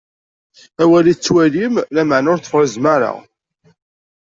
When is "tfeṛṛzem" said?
2.41-2.85